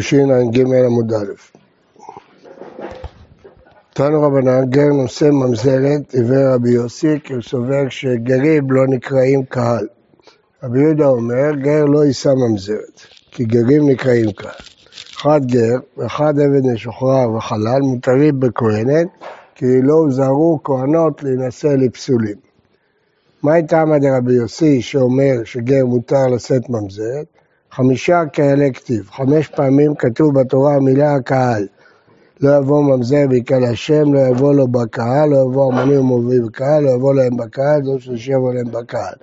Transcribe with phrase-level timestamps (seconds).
[0.00, 1.32] י"ג עמוד א'.
[3.94, 9.86] תנו רבנן, גר נושא ממזרת, עיוור רבי יוסי, כי הוא סובר שגרים לא נקראים קהל.
[10.62, 14.50] רבי יהודה אומר, גר לא יישא ממזרת, כי גרים נקראים קהל.
[15.16, 19.08] אחד גר ואחד עבד משוחרר וחלל מותרים בכהנת,
[19.54, 22.36] כי לא הוזהרו כהנות להינשא לפסולים.
[23.42, 27.26] מה הייתה עמד רבי יוסי שאומר שגר מותר לשאת ממזרת?
[27.76, 31.66] חמישה כאלה כתיב, חמש פעמים כתוב בתורה המילה הקהל.
[32.40, 36.90] לא יבוא ממזר ויקרא להשם, לא יבוא לו בקהל, לא יבוא אמנים ומובילים בקהל, לא
[36.90, 39.14] יבוא להם בקהל, לא שלישי יבוא להם בקהל.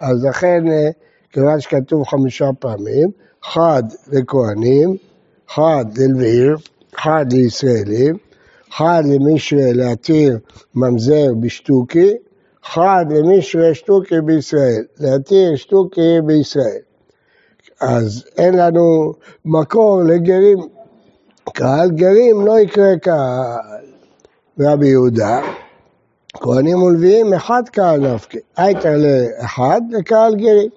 [0.00, 0.90] אז לכן, אה,
[1.32, 3.10] כיוון שכתוב חמישה פעמים,
[3.42, 4.96] חד לכהנים,
[5.48, 6.56] חד ללוויר,
[6.96, 8.16] חד לישראלים,
[8.70, 10.38] חד למי שלהתיר
[10.74, 12.14] ממזר בשטוקי,
[12.62, 13.42] חד למי
[13.72, 16.85] שטוקי בישראל, להתיר שטוקי בישראל.
[17.80, 19.12] אז אין לנו
[19.44, 20.58] מקור לגרים.
[21.54, 23.84] קהל גרים לא יקרה קהל.
[24.60, 25.40] רבי יהודה,
[26.34, 28.38] כהנים ולוויים אחד קהל נפקא.
[28.56, 30.70] הייתה לאחד לקהל גרים.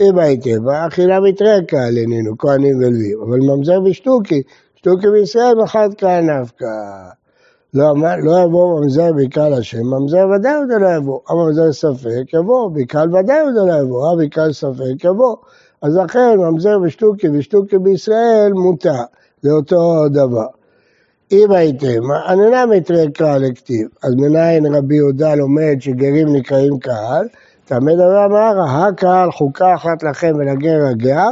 [0.00, 3.18] אם הייתי בא, אכילה מתראה קהל איננו, כהנים ולוויים.
[3.28, 4.42] אבל ממזר ושטוקי,
[4.76, 6.66] שטוקי בישראל אחד קהל נפקא.
[7.74, 11.20] לא, לא יבוא ממזר ויקרא לשם, ממזר ודאי עוד לא יבוא.
[11.28, 15.36] הממזר ספק יבוא, ויקל ודאי עוד לא יבוא, ויקל ספק יבוא.
[15.82, 19.02] אז לכן ממזר ושטוקי ושטוקי בישראל מותר,
[19.42, 20.46] זה אותו דבר.
[21.32, 27.28] אם הייתם, עננה מתרי קהל לכתיב, אז מניין רבי יהודה לומד שגרים נקראים קהל,
[27.64, 31.28] תלמד דבר אמר, הקהל חוקה אחת לכם ולגר הגר,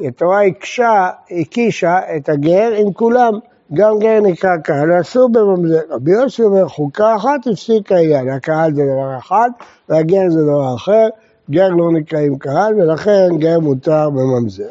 [0.00, 3.32] התורה הקשה, הקישה את הגר עם כולם,
[3.74, 5.80] גם גר נקרא קהל, אסור בממזר.
[5.90, 9.50] רבי יוסי אומר, חוקה אחת הפסיק העניין, הקהל זה דבר אחד
[9.88, 11.08] והגר זה דבר אחר,
[11.50, 14.70] גר לא נקראים קהל, ולכן גר מותר בממזר.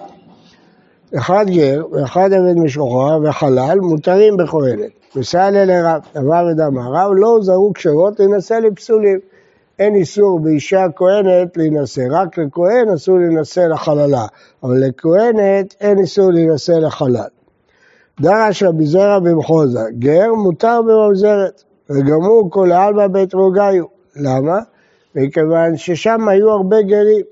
[1.18, 4.92] אחד גר ואחד עבד משוחרר וחלל מותרים בכהנת.
[5.16, 6.88] וסיילה לרב, דבר ודמה.
[6.90, 9.20] רב לא זרו כשרות להינשא לפסולים.
[9.80, 14.26] אין איסור באישה כהנת להינשא, רק לכהן אסור להינשא לחללה,
[14.64, 17.28] אבל לכהנת אין איסור להינשא לחלל.
[18.22, 23.86] דרש רבי זרע במחוזה, גר מותר בממזרת, וגמור כל העלמא בית רוגיו.
[24.16, 24.60] למה?
[25.16, 27.26] מכיוון ששם היו הרבה גרים.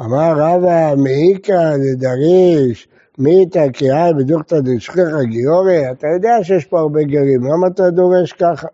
[0.00, 7.44] אמר רבא מאיקרא דדריש, מיתא קיאי בדוקתא דשכיחא גיורי, אתה יודע שיש פה הרבה גרים,
[7.44, 8.68] למה אתה דורש ככה?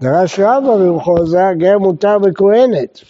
[0.00, 3.00] דרש רבא במחוזה, גר מותר בכהנת.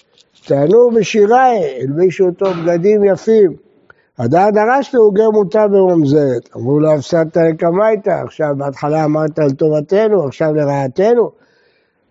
[0.47, 3.53] טענו בשיראי, הלבישו אותו בגדים יפים.
[4.19, 6.49] הדר דרשנו, הוא גר מותר בממזרת.
[6.57, 11.31] אמרו לו, הפסדת לקמייתא, עכשיו בהתחלה אמרת על טובתנו, עכשיו לרעתנו.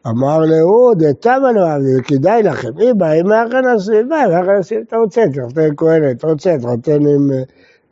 [0.07, 2.69] אמר לאהוד, תמה לו אבי, כדאי לכם.
[2.79, 7.31] אם באים מאחר נשאים, באים מאחר נשאים, אתה רוצה, תחתן כהנת, אתה רוצה, תחתן עם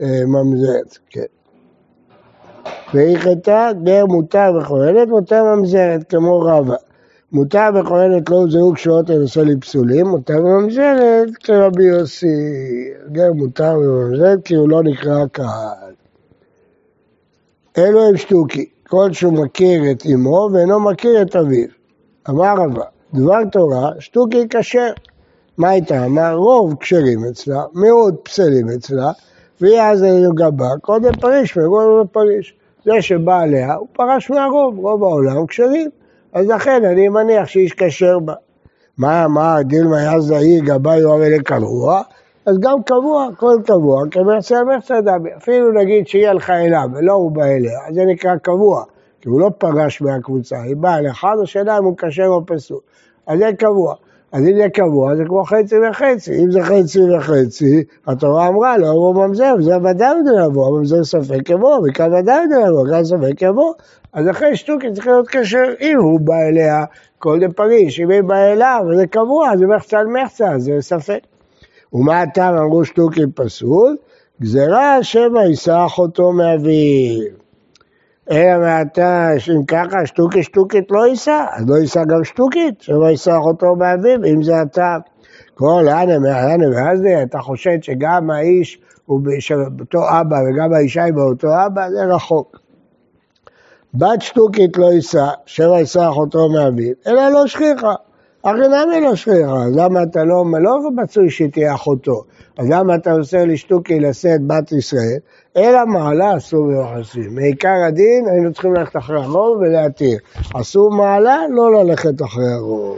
[0.02, 1.22] אה, ממזרת, כן.
[2.94, 6.76] והיכתה גר מותר וכהנת, מותר ממזרת, כמו רבא.
[7.32, 12.28] מותר וכהנת לא הוזרו קשורות לנושא לפסולים, מותר וממזרת כרבי יוסי.
[13.12, 15.94] גר מותר וממזרת כי הוא לא נקרא קהל.
[17.78, 21.77] אלו הם שטוקי, כל שהוא מכיר את אמו ואינו מכיר את אביו.
[22.30, 22.84] אמר רבא,
[23.14, 24.90] דבר תורה, שטוקי כשר.
[25.58, 26.06] מה הייתה?
[26.06, 29.12] אמר רוב כשרים אצלה, מאוד פסלים אצלה,
[29.62, 30.06] והיא אז
[30.36, 32.54] גבה, קודם פריש וגודל פריש.
[32.86, 35.90] זה שבא עליה, הוא פרש מהרוב, רוב העולם כשרים.
[36.34, 38.34] אז לכן אני מניח שאיש כשר בה.
[38.98, 42.02] מה אמר דילמה יעזה היא גבה יואב אלה קבוע?
[42.46, 45.30] אז גם קבוע, כל קבוע, כמרצה מרצה דמי.
[45.38, 48.84] אפילו נגיד שהיא הלכה אליו ולא הוא בא אליה, אז זה נקרא קבוע.
[49.28, 52.80] כי הוא לא פרש מהקבוצה, היא באה לאחד, השאלה אם הוא כשר או פסול.
[53.28, 53.96] אז זה קבוע.
[54.32, 56.44] אז אם זה קבוע, זה כמו חצי וחצי.
[56.44, 61.50] אם זה חצי וחצי, התורה אמרה, לא יבוא ממזר, וזה ודאי עוד יבוא, הממזר ספק
[61.50, 63.74] יבוא, וכאן ודאי עוד יבוא, כאן ספק יבוא.
[64.14, 65.74] אז אחרי שטוקי צריך להיות כשר.
[65.82, 66.86] אם הוא בא אליה,
[67.20, 71.20] כל דה פריש, אם היא באה אליו, זה קבוע, זה מחצה על מחצה, זה ספק.
[71.94, 73.98] ומה הטעם אמרו שטוקי פסול?
[74.42, 77.47] גזירה שמא יישא אחותו מאביו.
[78.32, 83.36] אלא מעתה, אם ככה שטוקי שטוקית לא יישא, אז לא יישא גם שטוקית, שלא יישא
[83.36, 85.00] אותו באביב, אם זה הטעם.
[85.54, 89.22] כל אנה מאנה ואזני, אתה חושד שגם האיש הוא
[89.76, 92.60] באותו אבא וגם האישה היא באותו אבא, זה רחוק.
[93.94, 97.94] בת שטוקית לא יישא, שבע יישא אחותו מאביו, אלא לא שכיחה.
[98.44, 99.64] הרי למה לא שכיחה?
[99.76, 102.24] למה אתה לא, לא מצוי שתהיה אחותו?
[102.58, 105.18] אז למה אתה עושה לשטוקי לשאת בת ישראל?
[105.58, 107.36] אלא מעלה אסור ביוחסין.
[107.36, 110.20] מעיקר הדין היינו צריכים ללכת אחרי הרוב ולהתיר.
[110.56, 112.98] אסור מעלה, לא ללכת אחרי הרוב.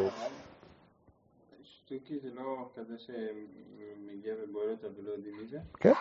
[1.63, 5.57] שטוקי זה לא כזה שמגיע ובועל אותה ולא יודעים מי זה?
[5.79, 5.93] כן.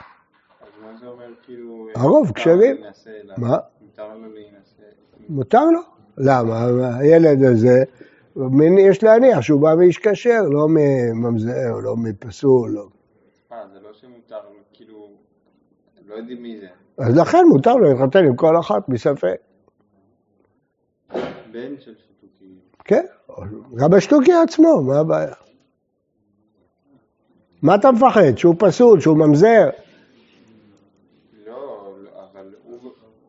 [0.83, 1.89] מה זה אומר כאילו...
[1.95, 2.77] הרוב כשרים.
[3.37, 3.57] מה?
[3.81, 4.83] מותר לו להינשא.
[5.29, 5.81] מותר לו.
[6.19, 6.67] למה?
[6.99, 7.85] הילד הזה,
[8.79, 12.71] יש להניח שהוא בא מאיש כשר, לא מממזר, לא מפסול.
[12.71, 12.87] לא.
[13.53, 15.09] אה, זה לא שמותר לו, כאילו...
[16.09, 16.67] לא יודעים מי זה.
[16.99, 19.37] אז לכן מותר לו להתחתן עם כל אחת מספק.
[21.53, 22.45] בן של שתוקי.
[22.85, 23.05] כן,
[23.75, 25.35] גם השטוקי עצמו, מה הבעיה?
[27.63, 28.37] מה אתה מפחד?
[28.37, 29.69] שהוא פסול, שהוא ממזר?
[31.47, 31.93] לא,
[32.33, 32.55] אבל.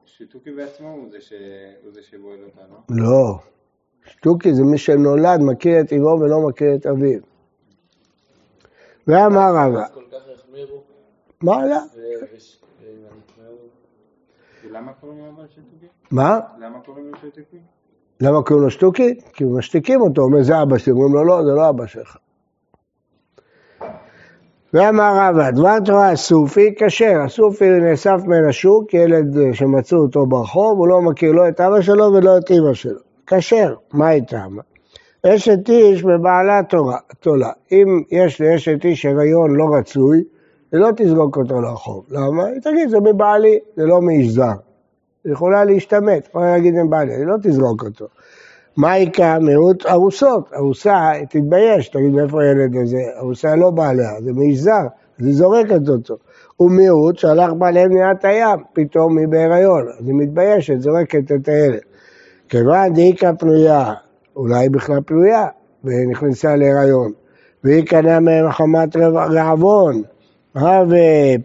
[0.05, 1.07] שתוקי בעצמו הוא
[1.93, 3.39] זה שבועל אותה, לא?
[4.05, 7.19] שטוקי זה מי שנולד, מכיר את אמו ולא מכיר את אביו.
[9.07, 10.83] ואמר רבא, כל כך החמירו,
[11.41, 11.77] מה לא?
[14.65, 15.85] ולמה קוראים לו שתוקי?
[16.11, 16.39] מה?
[16.59, 17.57] למה קוראים לו שתוקי?
[18.21, 19.19] למה קוראים לו שטוקי?
[19.33, 22.17] כי משתיקים אותו, אומר זה אבא שלי, אומרים לו לא, זה לא אבא שלך.
[24.73, 30.87] ואמר רבא, דבר תורה הסופי כשר, הסופי נאסף מן השוק, ילד שמצאו אותו ברחוב, הוא
[30.87, 32.99] לא מכיר לא את אבא שלו ולא את אמא שלו.
[33.27, 34.57] כשר, מה איתם?
[35.25, 37.51] אשת איש בבעלה תורה, תולה.
[37.71, 40.23] אם יש לאשת איש הריון לא רצוי,
[40.71, 42.05] היא לא תזרוק אותו לרחוב.
[42.09, 42.45] למה?
[42.45, 44.51] היא תגיד, זה מבעלי, זה לא מאיש זר.
[45.25, 48.05] היא יכולה להשתמט, יכולה להגיד עם בעלי, היא לא תזרוק אותו.
[48.77, 49.39] מה יקרה?
[49.39, 50.49] מיעוט ארוסות.
[50.55, 52.97] ארוסה, תתבייש, תגיד מאיפה הילד הזה?
[53.19, 54.87] ארוסה לא בעליה, זה מאיש זר,
[55.19, 56.17] אז היא זורקת אותו.
[56.59, 61.79] ומיעוט שהלך בעליהם נהיית הים, פתאום היא בהיריון, אז היא מתביישת, זורקת את הילד.
[62.49, 63.93] כיוון דאיכא פנויה,
[64.35, 65.47] אולי בכלל פנויה,
[65.83, 67.11] ונכנסה להיריון.
[67.63, 70.01] והיא קנה מהם מחמת רב- רעבון,
[70.61, 70.91] רב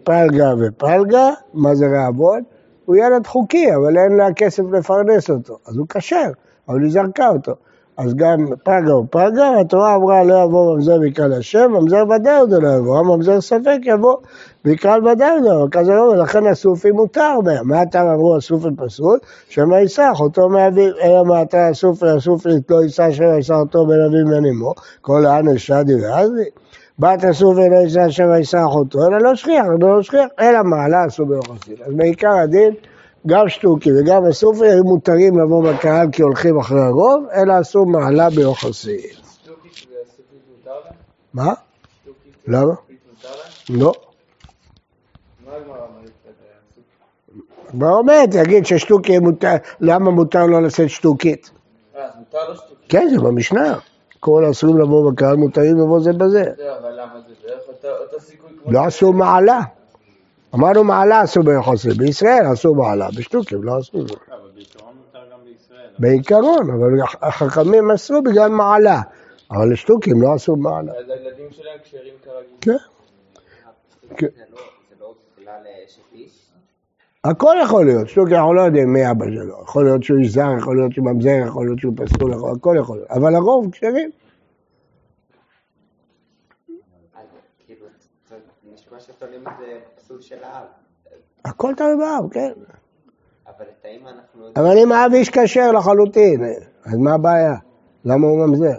[0.03, 2.41] פלגה ופלגה, מה זה רעבון?
[2.85, 6.29] הוא ילד חוקי, אבל אין לה כסף לפרנס אותו, אז הוא כשר,
[6.69, 7.55] אבל היא זרקה אותו.
[7.97, 12.69] אז גם פגה ופגה, התורה אמרה לא יבוא ממזר ויקרא לשם, ממזר ודאי עוד לא
[12.77, 14.15] יבוא, הממזר ספק יבוא
[14.65, 17.67] ויקרא ודאי עוד לא יבוא, כזה לא, ולכן הסופי מותר מהם.
[17.67, 19.19] מה אתה אמרו הסופי פסול?
[19.49, 24.01] שמא יסח אותו מאביו, אלא מה אתה הסופי, הסופי לא יישא שמא יסח אותו בין
[24.01, 26.49] אביו ובין אמו, כל האנה שדי ועזי.
[26.99, 31.25] בת הסופי לא יישא שמא יסח אותו, אלא לא שכיח, לא שכיח, אלא מעלה אסור
[31.27, 31.75] ביוחסין.
[31.85, 32.73] אז בעיקר הדין
[33.27, 38.29] גם שטוקי וגם הסופי היו מותרים לבוא בקהל כי הולכים אחרי הרוב, אלא עשו מעלה
[38.29, 38.99] ביוחסין.
[41.33, 41.53] מה?
[42.47, 42.73] למה?
[43.69, 43.93] לא.
[47.73, 48.29] מה אומרת?
[48.31, 51.51] תגיד ששטוקי מותר, למה מותר לו לשאת שטוקית?
[51.95, 52.89] אה, מותר לו שטוקית.
[52.89, 53.77] כן, זה במשנה.
[54.25, 56.43] כל האסורים לבוא בקהל מותרים לבוא זה בזה.
[56.57, 57.89] זה.
[58.67, 59.59] לא עשו מעלה.
[60.55, 63.97] אמרנו מעלה עשו ביוחסין, בישראל עשו מעלה, בשטוקים לא עשו.
[63.97, 64.49] לא, אבל
[65.99, 66.91] בעיקרון אבל
[67.21, 69.01] החכמים עשו בגלל מעלה.
[69.51, 70.91] אבל לשטוקים לא עשו מעלה.
[70.91, 72.57] אז הילדים שלהם כשרים כרגיל.
[72.61, 72.71] כן.
[74.17, 74.27] כן.
[74.37, 74.43] זה
[74.99, 75.51] לא, זה לא
[75.85, 76.34] אשת איש?
[77.31, 80.57] הכל יכול להיות, שטוקי אנחנו לא יודעים מי אבא שלו, יכול להיות שהוא איש זר,
[80.57, 84.09] יכול להיות שהוא ממזר, יכול להיות שהוא פסול, הכל יכול להיות, אבל הרוב כשרים.
[87.65, 87.85] כאילו.
[91.45, 92.51] הכל תלוי באב, כן.
[94.55, 96.43] אבל אם האב איש כשר לחלוטין,
[96.85, 97.55] אז מה הבעיה?
[98.05, 98.77] למה הוא ממזר?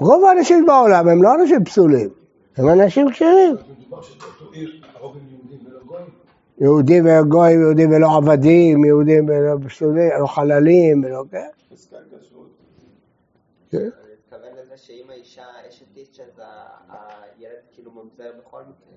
[0.00, 2.08] רוב האנשים בעולם הם לא אנשים פסולים,
[2.56, 3.56] הם אנשים כשרים.
[6.58, 11.48] יהודים ולא גויים, יהודים ולא עבדים, יהודים ולא פסולים, לא חללים, ולא כן.
[13.70, 13.88] כן.
[14.12, 16.40] מתכוון לזה שאם האישה אשת איש, אז
[17.38, 18.96] הילד כאילו ממזר בכל מקרה.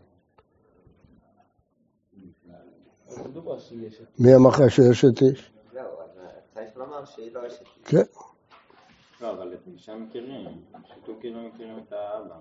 [3.60, 5.52] שהיא מי אמר לך שיש את איש?
[5.74, 6.10] זהו, אז
[6.54, 7.86] צריך לומר שהיא לא אשת איש.
[7.86, 8.29] כן.
[9.22, 10.46] לא, אבל את האישה מכירים.
[10.88, 12.36] שתוקי לא מכירים את האבא.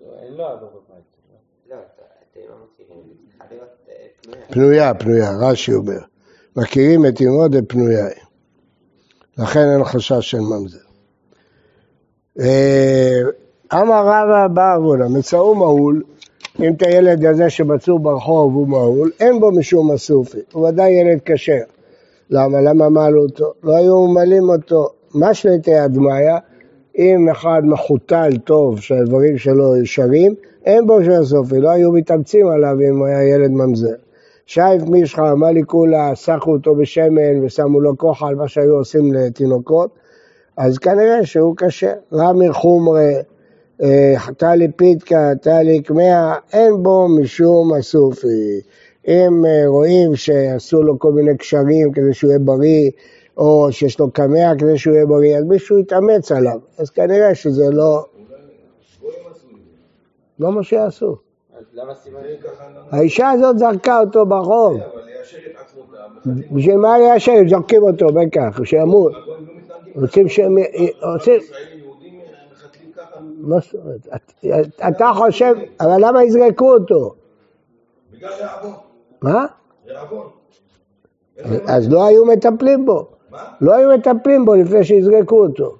[0.00, 1.04] לא, אין לו אבא בבית.
[1.68, 1.76] לא?
[1.76, 2.00] לא, את
[2.32, 4.46] את האמא מכירים, היא צריכה להיות אה, פנויה.
[4.46, 6.00] פנויה, פנויה, רש"י אומר.
[6.56, 8.06] מכירים את אמו דפנויה.
[9.38, 10.78] לכן אין חשש של ממזר.
[12.40, 13.20] אה,
[13.72, 16.02] אמר רבא בר עוונה, מצאו מהול,
[16.60, 21.18] אם את הילד הזה שמצאו ברחוב הוא מהול, אין בו משום אסופי, הוא ודאי ילד
[21.24, 21.62] כשר.
[22.30, 22.60] למה?
[22.60, 23.52] למה מעלו אותו?
[23.62, 24.88] לא היו ממלאים אותו.
[25.16, 26.38] מה שליטי הדמיה,
[26.98, 32.76] אם אחד מחותל טוב שהאיברים שלו ישרים, אין בו של סופי, לא היו מתאמצים עליו
[32.80, 33.94] אם היה ילד ממזר.
[34.46, 39.90] שייף מישחא, מה לי כולה, סחו אותו בשמן ושמו לו כוחל, מה שהיו עושים לתינוקות,
[40.56, 41.92] אז כנראה שהוא כשר.
[42.12, 43.14] רמי חומרי,
[43.82, 48.60] אה, טלי פיתקה, טלי קמע, אין בו משום אסופי.
[49.08, 52.90] אם אה, רואים שעשו לו כל מיני קשרים כדי שהוא יהיה בריא,
[53.36, 56.58] או שיש לו קמע כדי שהוא יהיה בריא, אז מישהו יתאמץ עליו.
[56.78, 58.04] אז כנראה שזה לא...
[60.38, 60.64] לא מה
[61.94, 62.20] סימן?
[62.90, 64.78] האישה הזאת זרקה אותו ברחוב.
[66.52, 67.32] בשביל מה ליישר?
[67.50, 69.12] זורקים אותו, בטח, שימות.
[69.94, 70.56] רוצים שהם...
[71.02, 71.40] רוצים...
[73.38, 74.08] מה זאת אומרת?
[74.14, 74.44] את-
[74.88, 75.54] אתה חושב...
[75.80, 77.14] אבל למה יזרקו אותו?
[78.12, 78.72] בגלל רעבון.
[79.22, 79.46] מה?
[81.66, 83.08] אז לא היו מטפלים בו.
[83.36, 83.42] מה?
[83.60, 85.76] לא היו מטפלים בו לפני שיזרקו אותו.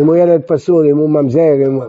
[0.00, 1.84] אם הוא ילד פסול, אם הוא ממזר, אם הוא...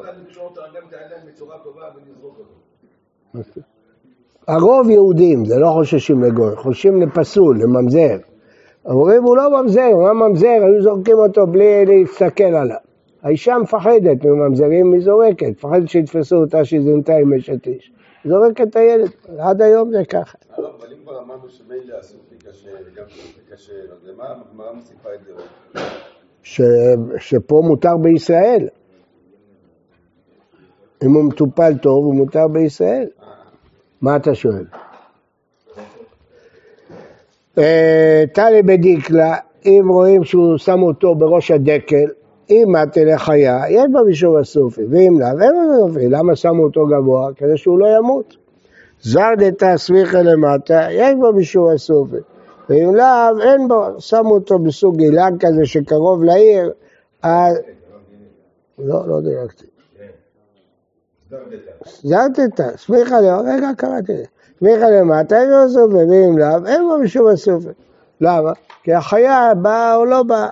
[4.47, 8.17] הרוב יהודים, זה לא חוששים לגוי, חוששים לפסול, לממזר.
[8.85, 12.77] אומרים הוא לא ממזר, הוא היה ממזר, היו זורקים אותו בלי להסתכל עליו.
[13.23, 17.91] האישה מפחדת מממזרים, היא זורקת, מפחדת שיתפסו אותה שהיא זונתה עם אשת איש.
[18.23, 20.37] היא זורקת את הילד, עד היום זה ככה.
[20.57, 22.69] אבל אם כבר אמרנו שמילא הסופי קשה,
[23.91, 25.33] אז למה הגמרא מוסיפה את זה.
[27.19, 28.67] שפה מותר בישראל.
[31.03, 33.07] אם הוא מטופל טוב, הוא מותר בישראל.
[34.01, 34.65] מה אתה שואל?
[37.57, 42.05] אה, טלי בדיקלה, אם רואים שהוא שם אותו בראש הדקל,
[42.49, 46.09] אם מטה לחיה, יש בה משום הסופי, ואם לאו, אין בה סופי.
[46.09, 47.29] למה שמו אותו גבוה?
[47.35, 48.35] כדי שהוא לא ימות.
[49.01, 52.17] זר דתא סמיכה למטה, יש בה משום הסופי.
[52.69, 56.71] ואם לאו, אין בו, שמו אותו בסוג אילן כזה שקרוב לעיר,
[57.21, 57.57] אז...
[58.79, 59.65] לא, לא דירקתי.
[62.03, 64.13] זרתת, סמיכה לאו, רגע קראתי,
[64.59, 67.69] סמיכה למטה, אין לו סופי, ואם לאו, אין בו משום הסופי.
[68.21, 68.51] למה?
[68.83, 70.49] כי החיה באה או לא באה.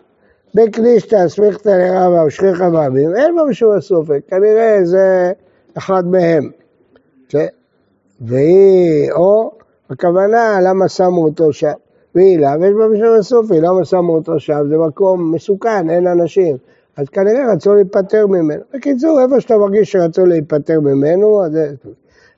[0.55, 5.31] בקלישתא, סמיכתא לרבה ושכיחא באבים, אין בו משום הסופי, כנראה זה
[5.77, 6.49] אחד מהם.
[8.21, 9.51] והיא, או,
[9.89, 11.71] הכוונה, למה שמו אותו שם?
[12.15, 14.61] והיא ויש בה משום הסופי, למה שמו אותו שם?
[14.69, 16.57] זה מקום מסוכן, אין אנשים.
[16.97, 18.61] אז כנראה רצו להיפטר ממנו.
[18.73, 21.57] בקיצור, איפה שאתה מרגיש שרצו להיפטר ממנו, אז.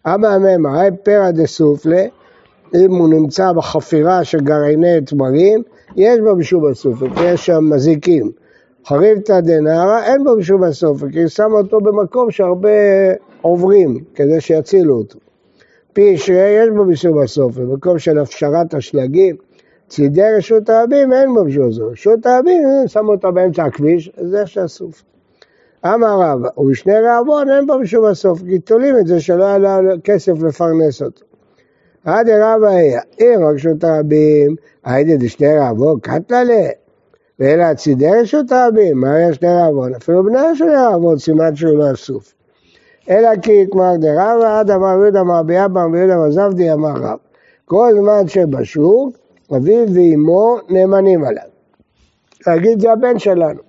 [0.05, 2.05] אבא אממה, היי פרא דסופלה,
[2.75, 5.63] אם הוא נמצא בחפירה של גרעיני תמרים,
[5.97, 8.31] יש בו משום הסופי, כי יש שם מזיקים.
[8.87, 12.69] חריבתא דנהרא, אין בו משום הסופי, כי שמה אותו במקום שהרבה
[13.41, 15.19] עוברים, כדי שיצילו אותו.
[15.93, 19.35] פי ישרי יש בו משום הסופי, במקום של הפשרת השלגים.
[19.87, 21.91] צידי רשות הרבים אין בו משום הסופי.
[21.91, 25.03] רשות הרבים, שמו אותו באמצע הכביש, זה שהסוף.
[25.85, 29.91] אמר רבא, ובשני רעבון אין בו משום הסוף, כי תולים את זה שלא היה לו
[30.03, 31.25] כסף לפרנס אותו.
[32.05, 36.51] עד רבא היה, אם רשות הרבים, היידי דשני רעבון, קטלה ל...
[37.39, 39.95] ואלא צידי רשות הרבים, מה היה שני רעבון?
[39.95, 42.33] אפילו בני שני רעבון, סימן שהוא לא אסוף.
[43.09, 47.17] אלא כי כמר דרבא, עד אמר יהודה אמר ביאבא, אמר יהודה אמר זבדי, אמר רב.
[47.65, 49.17] כל זמן שבשוק,
[49.55, 51.43] אביו ואמו נאמנים עליו.
[52.47, 53.59] להגיד זה הבן שלנו.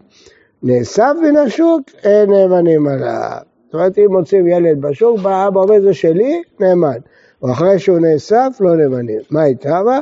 [0.63, 3.39] נאסף מן השוק, אין נאמנים עליו.
[3.65, 6.99] זאת אומרת, אם מוצאים ילד בשוק, בא אבא אומר זה שלי, נאמן.
[7.45, 9.21] ואחרי שהוא נאסף, לא נאמנים.
[9.31, 10.01] מה איתה בה?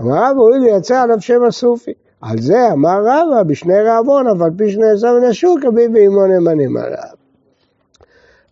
[0.00, 1.92] אמר רבא, הואיל ויצא עליו שם הסופי.
[2.20, 6.98] על זה אמר רבא, בשני רעבון, אבל פי שנאסף מן השוק, אביו ואמו נאמנים עליו.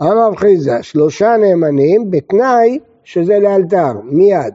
[0.03, 4.55] אמר רב חיסדא, שלושה נאמנים בתנאי שזה לאלתר, מיד.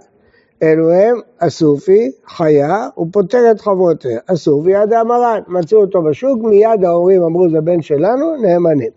[0.63, 4.19] אלו הם הסופי, חיה, הוא פוטר את חברותיה.
[4.29, 8.91] הסופי עד המרן, מצאו אותו בשוק, מיד ההורים אמרו זה בן שלנו, נאמנים.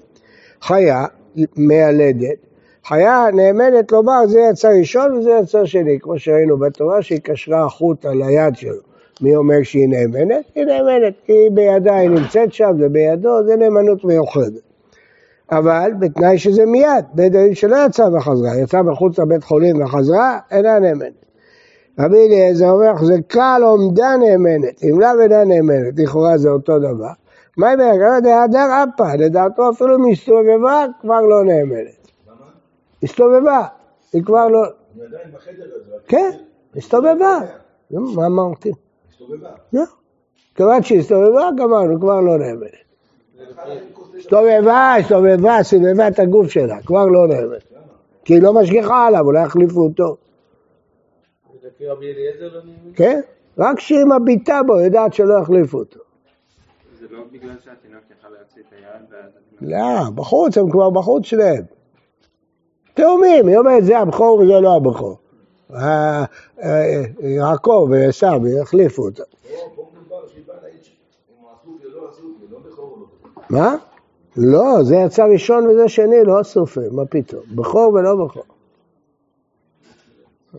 [0.63, 1.05] חיה,
[1.57, 2.50] מיילדת,
[2.85, 8.07] חיה נאמנת לומר זה יצא ראשון וזה יצא שני, כמו שראינו בתורה שהיא קשרה חוט
[8.07, 8.91] על היד שלו.
[9.21, 10.45] מי אומר שהיא נאמנת?
[10.55, 14.63] היא נאמנת, כי היא בידה, היא נמצאת שם, זה בידו, זה נאמנות מיוחדת.
[15.53, 20.79] אבל בתנאי שזה מיד, בית דין שלא יצא וחזרה, יצא מחוץ לבית חולים וחזרה, אינה
[20.79, 21.25] נאמנת.
[21.99, 27.13] רבי אליעזר אומר, זה קל עומדה נאמנת, אם לאו אינה נאמנת, לכאורה זה אותו דבר.
[27.57, 32.00] מה אם יגרע דהדר אפה, לדעתו אפילו אם הסתובבה, כבר לא נאמנת.
[33.03, 33.67] הסתובבה,
[34.13, 34.63] היא כבר לא...
[34.65, 35.93] אני עדיין בחדר הזה.
[36.09, 36.31] כן,
[36.77, 37.39] הסתובבה.
[37.91, 38.73] מה אמרתי?
[39.11, 39.51] הסתובבה.
[40.55, 42.71] כיוון שהסתובבה, גמרנו, כבר לא נאמנת.
[44.19, 47.73] הסתובבה, הסתובבה, סיבבה את הגוף שלה, כבר לא נאמנת.
[48.25, 50.17] כי היא לא משגיחה עליו, אולי יחליפו אותו.
[51.81, 51.97] לא?
[52.95, 53.21] כן?
[53.59, 56.01] רק כשהיא מביטה בו, יודעת שלא יחליפו אותו.
[57.01, 59.21] זה לא בגלל שהתינוק יכל להוציא את היד
[59.61, 61.65] לא, בחוץ, הם כבר בחוץ שניהם.
[63.01, 65.17] תאומים, היא אומרת זה הבכור וזה לא הבכור.
[65.73, 66.25] ה-
[66.63, 69.23] אה, יעקב ועשיו יחליפו אותו.
[69.43, 70.77] פה פה מדובר שהיא באה להעיד
[71.31, 72.37] אם הוא עסוק או עסוק,
[72.73, 72.97] בכור או
[73.31, 73.45] בכור.
[73.51, 73.75] מה?
[74.37, 77.43] לא, זה יצא ראשון וזה שני, לא סופר, מה פתאום.
[77.55, 78.43] בכור ולא בכור.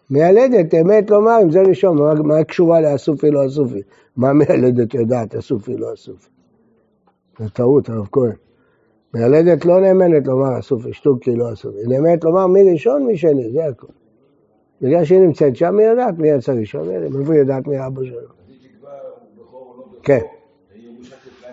[0.09, 3.81] מיילדת, אמת לומר אם זה ראשון, מה, מה קשורה לאסופי לא אסופי?
[4.17, 6.29] מה מיילדת יודעת אסופי לא אסופי?
[7.39, 8.31] זה טעות, הרב כהן.
[9.13, 13.17] מיילדת לא נאמנת לומר אסור פשטות כי לא אסור, היא נאמנת לומר מי ראשון מי
[13.17, 13.89] שני, זה הכול.
[14.81, 18.27] בגלל שהיא נמצאת שם, היא יודעת מי יצא ראשון, מאיפה היא יודעת מי אבא שלו?
[20.03, 20.19] כן.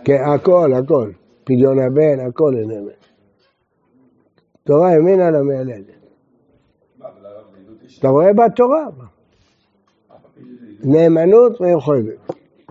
[0.04, 1.10] כן, הכל, הכל.
[1.44, 2.92] פדיון הבן, הכל היא נאמנת.
[4.64, 5.98] תורה האמינה למיילדת.
[7.98, 8.86] אתה רואה בתורה?
[10.84, 12.27] נאמנות מיוחדת.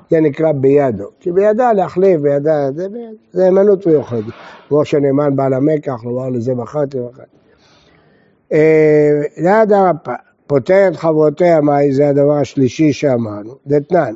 [0.10, 1.06] זה נקרא בידו.
[1.20, 2.88] כי בידה להחליף, בידה זה,
[3.32, 4.34] זה נאמנות מיוחדת.
[4.68, 7.38] כמו שנאמן בעל המקח, לומר לזה בחרתי ובחרתי.
[8.54, 10.14] אה, ליד הרפה,
[10.54, 14.14] את חברותיה, מהי זה הדבר השלישי שאמרנו, דתנן.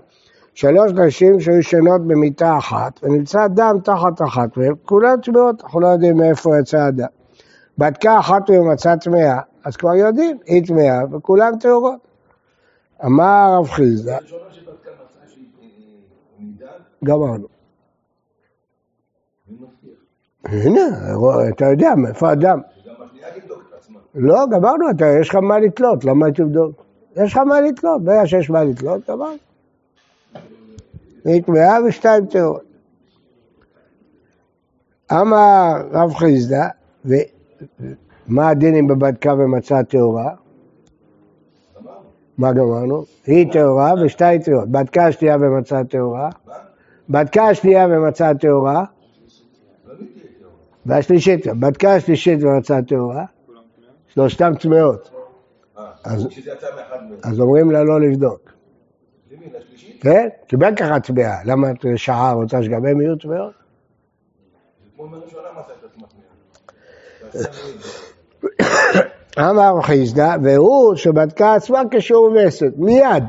[0.53, 5.87] שלוש נשים שהיו ישנות במיטה אחת, ונמצא דם תחת אחת מהן, כולן טמאות, אנחנו לא
[5.87, 7.07] יודעים מאיפה יצא הדם.
[7.77, 11.99] בדקה אחת ומצאה טמאה, אז כבר יודעים, היא טמאה וכולן טהורות.
[13.05, 14.17] אמר הרב חיסדא,
[17.03, 17.47] גמרנו.
[20.45, 20.81] הנה,
[21.49, 22.59] אתה יודע מאיפה הדם.
[24.15, 24.85] לא, גמרנו,
[25.21, 26.85] יש לך מה לתלות, למה תבדוק?
[27.15, 29.37] יש לך מה לתלות, ברגע שיש מה לתלות, גמרנו.
[31.45, 32.63] טמאה ושתיים טהורות.
[35.11, 36.67] אמר רב חיסדא,
[37.05, 40.35] ומה הדין אם בבדקה ומצאה טהורה?
[42.37, 43.03] מה גמרנו?
[43.25, 44.69] היא טהורה ושתיים טהורות.
[44.69, 46.29] בדקה שנייה ומצאה טהורה.
[47.09, 48.85] בדקה שנייה ומצאה טהורה.
[50.85, 53.25] והשלישית, בדקה השלישית ומצאה טהורה.
[54.07, 55.11] שלושתם טמאות.
[55.77, 55.83] אה,
[57.23, 58.51] אז- אומרים לה לא לבדוק.
[60.01, 60.27] כן?
[60.53, 61.43] בין ככה טמאה.
[61.45, 63.53] למה את שעה רוצה שגם הם יהיו טמאות?
[69.39, 73.23] אמר חיסדא, והוא שבדקה עצמה כשהוא וסת, מיד.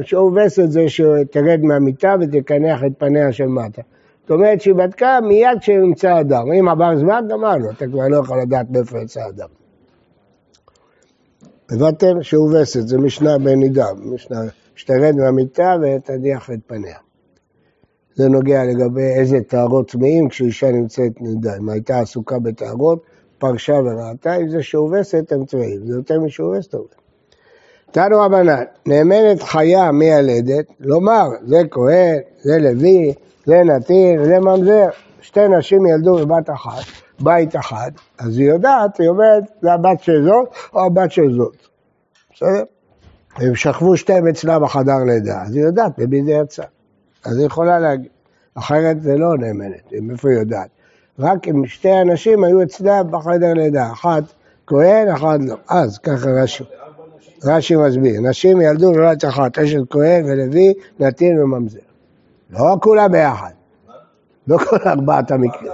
[0.00, 3.82] כשהוא וסת זה שתרד מהמיטה ותקנח את פניה של מטה.
[4.22, 6.52] זאת אומרת שהיא בדקה מיד כשנמצא אדם.
[6.52, 9.48] אם עבר זמן, גמרנו, אתה כבר לא יכול לדעת מאיפה יצא אדם.
[11.70, 12.16] הבנתם?
[12.54, 14.40] וסת, זה משנה בנידה, משנה
[14.74, 16.96] שתרד מהמיטה ותניח את פניה.
[18.14, 21.56] זה נוגע לגבי איזה טהרות טמאים כשאישה נמצאת נידה.
[21.56, 23.02] אם הייתה עסוקה בטהרות,
[23.42, 26.94] פרשה וראתה, אם זה שאובסת הם טמאים, זה יותר משאובסת אומרת.
[27.90, 33.14] תנו רבנן, נאמנת חיה מיילדת, לומר, זה כהן, זה לוי,
[33.46, 34.88] זה נתיר, זה ממזר.
[35.20, 36.82] שתי נשים ילדו בבת אחת,
[37.20, 41.56] בית אחד, אז היא יודעת, היא אומרת, זה הבת של זאת או הבת של זאת.
[42.34, 42.62] בסדר?
[43.36, 46.62] הם שכבו שתיהם אצלה בחדר לידה, אז היא יודעת למי זה יצא.
[47.24, 48.10] אז היא יכולה להגיד.
[48.54, 50.68] אחרת זה לא נאמנת, מאיפה היא יודעת?
[51.18, 54.22] רק אם שתי אנשים היו אצלה בחדר לידה, אחת
[54.66, 55.56] כהן, אחת לא.
[55.68, 56.64] אז ככה רש"י.
[57.44, 61.78] רש"י מסביר, נשים ילדו בבת אחת, אשת כהן ולוי, נתין וממזר.
[62.50, 63.50] לא כולם ביחד.
[64.46, 65.72] לא כל ארבעת המקרים.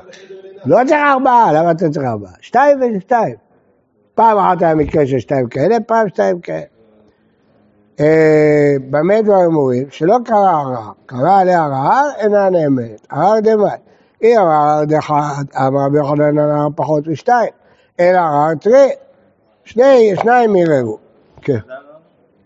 [0.65, 2.33] לא צריך ארבעה, למה אתה צריך ארבעה?
[2.41, 3.35] שתיים ושתיים.
[4.15, 6.63] פעם אחת היה מקרה של שתיים כאלה, פעם שתיים כאלה.
[8.01, 9.87] אה, במה דברים אומרים?
[9.91, 13.07] שלא קרה הרע, קרה עליה רעה, אינה נאמנת.
[13.11, 13.79] הרע דמאי.
[14.23, 17.51] אי הרע דחת, אמר רבי יוחנן הרע פחות משתיים.
[18.01, 18.87] אלא הרע תראה,
[19.65, 20.99] שני, שניים ערערו.
[21.43, 21.59] כן.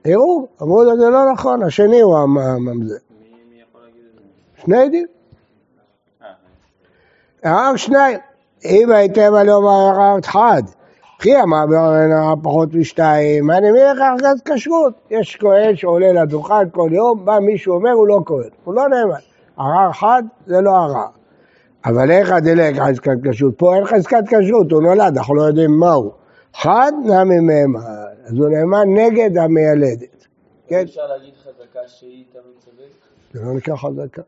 [0.04, 2.94] ערעור, אמרו לו זה לא נכון, השני הוא המ- הממזר.
[4.64, 5.06] שני עדים.
[7.44, 8.18] הרב שניים.
[8.64, 10.62] אם הייתם על יום הרב אחד,
[11.18, 14.92] וכי אמר ברבנן פחות משתיים, אני מבין לך חזקת כשרות.
[15.10, 19.18] יש כהן שעולה לדוכן כל יום, בא מישהו אומר הוא לא כהן, הוא לא נאמן.
[19.56, 21.06] הרע אחד זה לא הרע.
[21.84, 23.58] אבל איך הדלק חזקת כשרות?
[23.58, 26.12] פה אין חזקת כשרות, הוא נולד, אנחנו לא יודעים מהו.
[26.54, 27.80] חד נמי מהימן,
[28.24, 30.26] אז הוא נאמן נגד המיילדת.
[30.68, 30.82] כן?
[30.82, 33.32] אפשר להגיד חזקה שהיא תמיד צודקת?
[33.32, 34.22] זה לא נקרא חזקה.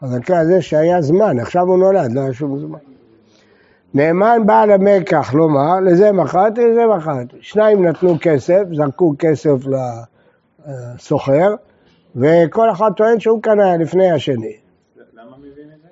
[0.00, 2.78] חזקה זה שהיה זמן, עכשיו הוא נולד, לא היה שום זמן.
[3.94, 7.36] נאמן בעל המקח לומר, לזה מכרתי, לזה מכרתי.
[7.40, 9.56] שניים נתנו כסף, זרקו כסף
[10.66, 11.54] לסוחר,
[12.16, 14.56] וכל אחד טוען שהוא קנה לפני השני.
[15.14, 15.88] למה מביאים את זה?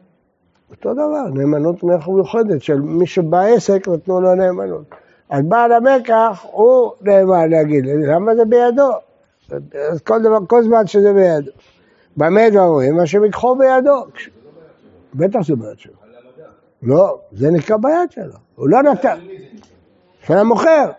[0.78, 4.84] אותו דבר, נאמנות מיוחדת של מי שבעסק נתנו לו נאמנות.
[5.30, 8.90] אז בעל המקח הוא נאמן להגיד, למה זה בידו?
[9.90, 11.50] אז כל דבר, כל זמן שזה בידו.
[12.16, 12.96] במה דברים?
[12.96, 14.04] מה שהם ייקחו בידו.
[15.14, 15.92] בטח זה ביד שלו.
[16.82, 18.34] לא, זה נקרא ביד שלו.
[18.54, 19.18] הוא לא נתן.
[20.26, 20.90] של המוכר.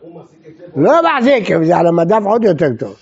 [0.00, 2.96] שהוא מחזיק את זה, לא מחזיק, זה על המדף עוד יותר טוב.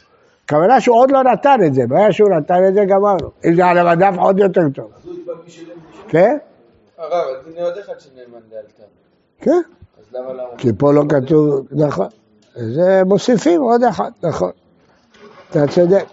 [0.53, 3.31] הכוונה שהוא עוד לא נתן את זה, ברגע שהוא נתן את זה גמרנו.
[3.45, 4.91] אם זה על המדף עוד יותר טוב.
[4.97, 5.77] אז הוא יקבע מי שילם.
[6.09, 6.37] כן?
[6.99, 8.85] הרב, אז עוד אחד שנאמן לאלתר.
[9.39, 9.61] כן.
[9.99, 10.57] אז למה למה?
[10.59, 12.07] כי פה לא כתוב, נכון.
[12.55, 14.51] זה מוסיפים עוד אחד, נכון.
[15.51, 16.05] אתה צודק.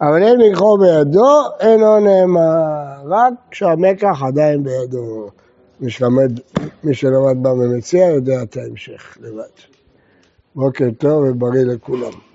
[0.00, 5.28] אבל אם לקחו בידו, אינו נאמר, רק כשהמקח עדיין בידו.
[5.80, 6.40] מי שלמד,
[6.84, 9.42] מי שלמד במציע יודע את ההמשך לבד.
[10.54, 12.31] בוקר טוב ובריא לכולם.